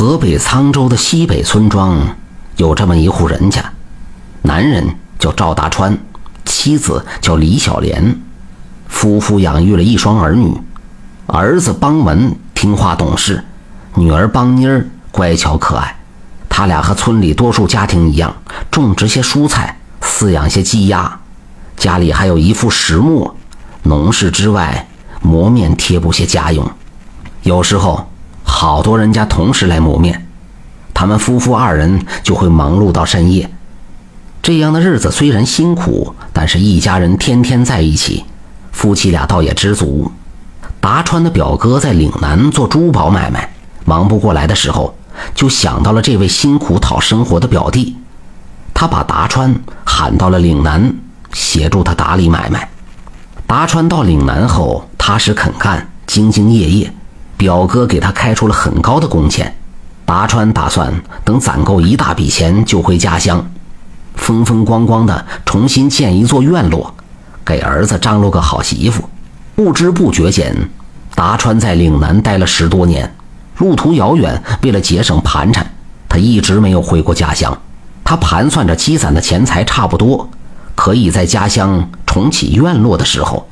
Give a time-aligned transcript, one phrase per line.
[0.00, 2.16] 河北沧州的西北村庄
[2.56, 3.72] 有这么一户人家，
[4.42, 5.98] 男人叫赵大川，
[6.44, 8.16] 妻子叫李小莲，
[8.86, 10.56] 夫妇养育了一双儿女，
[11.26, 13.44] 儿子邦文听话懂事，
[13.96, 15.96] 女儿邦妮儿乖巧可爱。
[16.48, 18.32] 他俩和村里多数家庭一样，
[18.70, 21.18] 种植些蔬菜，饲养些鸡鸭，
[21.76, 23.34] 家里还有一副石磨，
[23.82, 24.86] 农事之外
[25.22, 26.70] 磨面贴布些家用，
[27.42, 28.08] 有时候。
[28.60, 30.26] 好多人家同时来磨面，
[30.92, 33.48] 他们夫妇二人就会忙碌到深夜。
[34.42, 38.24] 这样的日子虽然辛苦，但是一家人天天在一起，
[38.72, 40.10] 夫妻俩倒也知足。
[40.80, 43.48] 达川的表哥在岭南做珠宝买卖，
[43.84, 44.92] 忙不过来的时候，
[45.36, 47.96] 就想到了这位辛苦讨生活的表弟，
[48.74, 49.54] 他把达川
[49.84, 50.92] 喊到了岭南，
[51.32, 52.68] 协助他打理买卖。
[53.46, 56.92] 达川到岭南后，踏实肯干，兢兢业业。
[57.38, 59.54] 表哥给他开出了很高的工钱，
[60.04, 60.92] 达川打算
[61.24, 63.48] 等攒够一大笔钱就回家乡，
[64.16, 66.92] 风风光光的重新建一座院落，
[67.44, 69.08] 给儿子张罗个好媳妇。
[69.54, 70.52] 不知不觉间，
[71.14, 73.14] 达川在岭南待了十多年，
[73.58, 75.64] 路途遥远，为了节省盘缠，
[76.08, 77.56] 他一直没有回过家乡。
[78.02, 80.28] 他盘算着积攒的钱财差不多，
[80.74, 83.46] 可以在家乡重启院落的时候，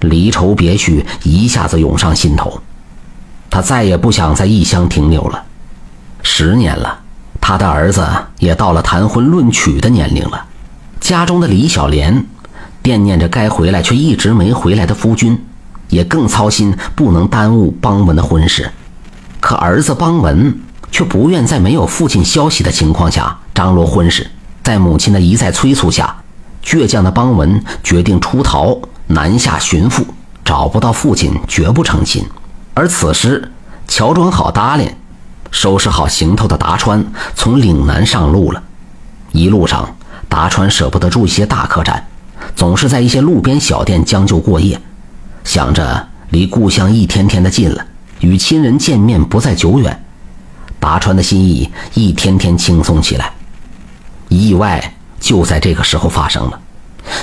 [0.00, 2.60] 离愁别绪一下子涌上心头。
[3.52, 5.44] 他再也不想在异乡停留了，
[6.22, 7.00] 十年了，
[7.38, 8.02] 他的儿子
[8.38, 10.42] 也到了谈婚论娶的年龄了。
[11.02, 12.24] 家中的李小莲
[12.82, 15.38] 惦念着该回来却一直没回来的夫君，
[15.90, 18.72] 也更操心不能耽误邦文的婚事。
[19.38, 20.58] 可儿子邦文
[20.90, 24.26] 却不愿在没有父亲消息的情况下张罗婚事，
[24.64, 26.16] 在母亲的一再催促下，
[26.64, 30.06] 倔强的邦文决定出逃南下寻父，
[30.42, 32.24] 找不到父亲绝不成亲。
[32.74, 33.52] 而此时，
[33.86, 34.90] 乔装好搭裢、
[35.50, 38.62] 收拾好行头的达川从岭南上路了。
[39.32, 39.94] 一路上，
[40.28, 42.06] 达川舍不得住一些大客栈，
[42.56, 44.80] 总是在一些路边小店将就过夜，
[45.44, 47.86] 想着离故乡一天天的近了，
[48.20, 50.04] 与亲人见面不再久远。
[50.80, 53.30] 达川的心意一天天轻松起来。
[54.28, 56.58] 意外就在这个时候发生了。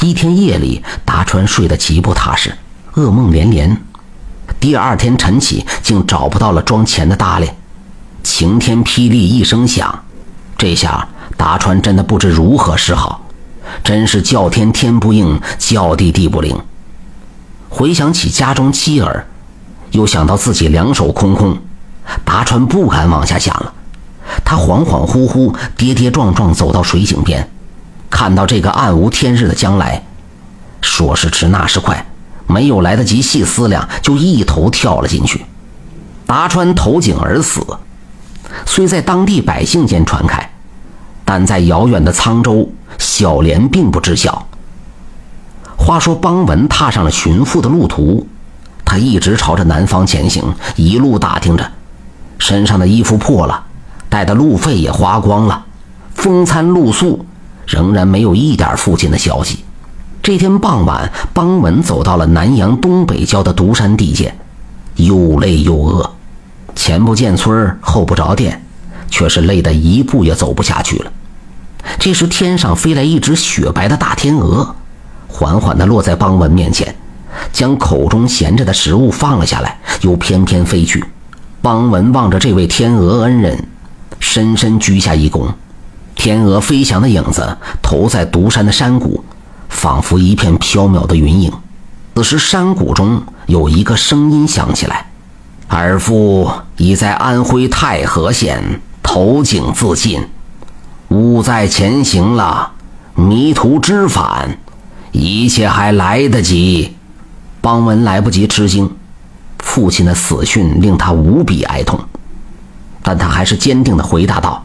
[0.00, 2.56] 一天夜里，达川睡得极不踏实，
[2.94, 3.76] 噩梦连连。
[4.64, 7.50] 第二天晨起，竟找不到了装钱的搭裢，
[8.22, 10.02] 晴天霹雳一声响，
[10.56, 13.26] 这下达川真的不知如何是好，
[13.82, 16.58] 真是叫天天不应，叫地地不灵。
[17.68, 19.26] 回想起家中妻儿，
[19.90, 21.58] 又想到自己两手空空，
[22.24, 23.70] 达川不敢往下想了。
[24.46, 27.46] 他恍恍惚惚、跌跌撞撞走到水井边，
[28.08, 30.02] 看到这个暗无天日的将来，
[30.80, 32.06] 说时迟，那时快。
[32.46, 35.44] 没有来得及细思量，就一头跳了进去。
[36.26, 37.60] 达川投井而死，
[38.66, 40.50] 虽在当地百姓间传开，
[41.24, 44.46] 但在遥远的沧州，小莲并不知晓。
[45.76, 48.26] 话说邦文踏上了寻父的路途，
[48.84, 50.42] 他一直朝着南方前行，
[50.76, 51.72] 一路打听着，
[52.38, 53.64] 身上的衣服破了，
[54.08, 55.64] 带的路费也花光了，
[56.14, 57.26] 风餐露宿，
[57.66, 59.63] 仍然没有一点父亲的消息。
[60.24, 64.34] 这天傍晚，邦文走到了南阳东北郊的独山地界，
[64.96, 66.10] 又累又饿，
[66.74, 68.64] 前不见村后不着店，
[69.10, 71.12] 却是累得一步也走不下去了。
[71.98, 74.74] 这时，天上飞来一只雪白的大天鹅，
[75.28, 76.96] 缓缓地落在邦文面前，
[77.52, 81.04] 将口中衔着的食物放了下来，又翩翩飞去。
[81.60, 83.62] 邦文望着这位天鹅恩人，
[84.20, 85.52] 深深鞠下一躬。
[86.14, 89.22] 天鹅飞翔的影子投在独山的山谷。
[89.74, 91.52] 仿佛一片飘渺的云影。
[92.14, 95.10] 此时，山谷中有一个声音响起来
[95.68, 100.26] ：“尔父已在安徽太和县投井自尽，
[101.08, 102.72] 勿再前行了。
[103.16, 104.58] 迷途知返，
[105.12, 106.96] 一切还来得及。”
[107.60, 108.96] 邦文来不及吃惊，
[109.58, 111.98] 父亲的死讯令他无比哀痛，
[113.02, 114.64] 但他还是坚定地回答道：“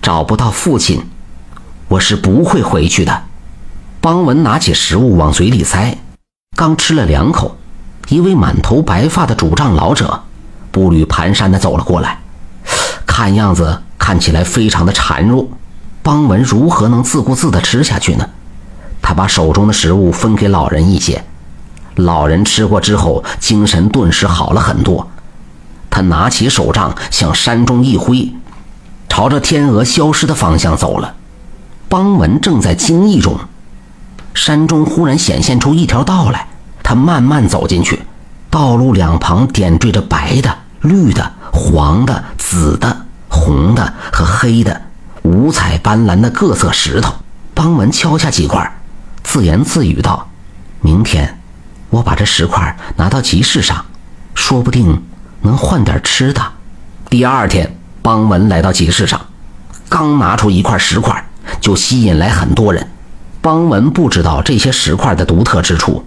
[0.00, 1.02] 找不到父亲，
[1.88, 3.22] 我是不会回去的。”
[4.00, 5.98] 邦文拿起食物往嘴里塞，
[6.56, 7.56] 刚吃了两口，
[8.08, 10.22] 一位满头白发的主杖老者
[10.70, 12.20] 步履蹒跚地走了过来，
[13.04, 15.48] 看样子看起来非常的孱弱。
[16.00, 18.28] 邦文如何能自顾自地吃下去呢？
[19.02, 21.24] 他把手中的食物分给老人一些，
[21.96, 25.08] 老人吃过之后，精神顿时好了很多。
[25.90, 28.32] 他拿起手杖向山中一挥，
[29.08, 31.16] 朝着天鹅消失的方向走了。
[31.88, 33.36] 邦文正在惊异中。
[34.38, 36.46] 山中忽然显现出一条道来，
[36.84, 38.00] 他慢慢走进去。
[38.48, 44.80] 道路两旁点缀着白的、绿的、黄的、紫的、红的和黑的，
[45.22, 47.12] 五彩斑斓的各色石头。
[47.52, 48.80] 邦文敲下几块，
[49.24, 50.28] 自言自语道
[50.80, 51.40] ：“明天，
[51.90, 53.84] 我把这石块拿到集市上，
[54.36, 55.02] 说不定
[55.42, 56.40] 能换点吃的。”
[57.10, 59.20] 第二天，邦文来到集市上，
[59.88, 61.28] 刚拿出一块石块，
[61.60, 62.88] 就吸引来很多人。
[63.48, 66.04] 邦文不知道这些石块的独特之处，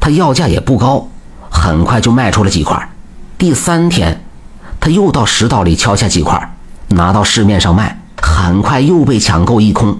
[0.00, 1.06] 他要价也不高，
[1.48, 2.90] 很快就卖出了几块。
[3.38, 4.24] 第三天，
[4.80, 6.56] 他又到石道里敲下几块，
[6.88, 9.96] 拿到市面上卖，很快又被抢购一空。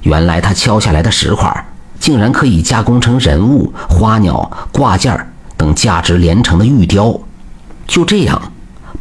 [0.00, 1.66] 原来他敲下来的石块，
[1.98, 5.14] 竟然可以加工成人物、花鸟、挂件
[5.58, 7.14] 等价值连城的玉雕。
[7.86, 8.40] 就这样。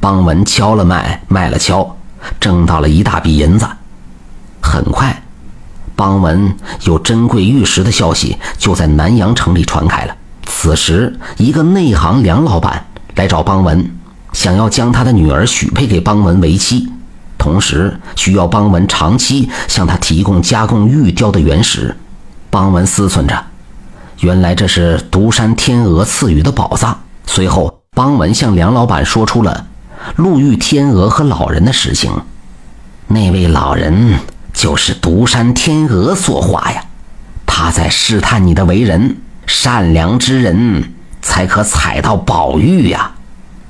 [0.02, 1.96] 邦文敲了卖，卖了敲，
[2.42, 3.66] 挣到了一大笔银子。
[4.62, 5.24] 很快，
[6.00, 6.56] 邦文
[6.86, 10.16] 有珍贵玉石的消息就在南阳城里传开了。
[10.46, 12.86] 此时，一个内行梁老板
[13.16, 13.92] 来找邦文，
[14.32, 16.90] 想要将他的女儿许配给邦文为妻，
[17.38, 21.94] 同时需要邦文长期向他提供加工玉雕的原石。
[22.50, 23.44] 邦文思忖着，
[24.22, 26.98] 原来这是独山天鹅赐予的宝藏。
[27.26, 29.66] 随后，邦文向梁老板说出了。
[30.16, 32.10] 路遇天鹅和老人的事情，
[33.08, 34.14] 那位老人
[34.60, 36.84] 就是独山天鹅所化呀。
[37.46, 39.16] 他在试探你的为人，
[39.48, 40.92] 善良之人
[41.22, 43.12] 才可采到宝玉呀。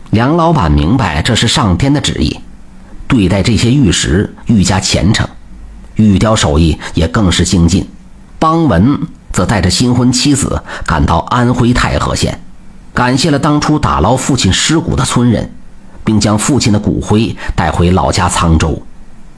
[0.09, 2.39] 梁老板明白这是上天的旨意，
[3.07, 5.29] 对待这些玉石愈加虔诚，
[5.93, 7.87] 玉雕手艺也更是精进。
[8.39, 8.99] 邦文
[9.31, 12.41] 则带着新婚妻子赶到安徽太和县，
[12.95, 15.51] 感谢了当初打捞父亲尸骨的村人。
[16.09, 18.81] 并将父亲的骨灰带回老家沧州。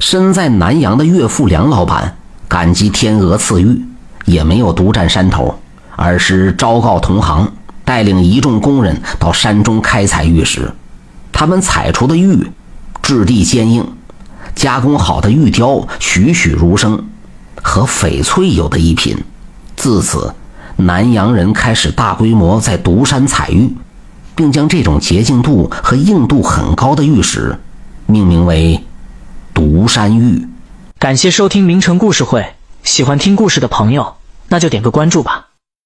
[0.02, 2.18] 身在南阳的岳父梁老板
[2.48, 3.86] 感激天鹅赐玉，
[4.26, 5.60] 也没有独占山头，
[5.96, 7.54] 而是昭告同行，
[7.86, 10.74] 带领一众工人到山中开采玉石。
[11.32, 12.48] 他们采出的玉
[13.04, 13.88] 质地坚硬，
[14.56, 17.06] 加工好的玉雕栩栩如生，
[17.62, 19.16] 和翡翠有的一拼。
[19.76, 20.34] 自此，
[20.78, 23.72] 南阳人开始大规模在独山采玉。
[24.34, 27.60] 并将这种洁净度和硬度很高的玉石
[28.08, 28.82] 命名为
[29.54, 30.48] 独山玉。
[30.98, 34.16] 感谢收听名城故事会，喜欢听故事的朋友，
[34.50, 35.51] 那就点个关注吧。